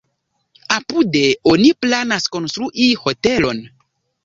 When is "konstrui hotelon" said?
2.39-3.65